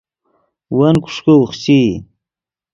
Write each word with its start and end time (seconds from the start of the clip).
ون 0.77 0.95
کوݰکے 1.03 1.31
اوخچئی 1.37 1.87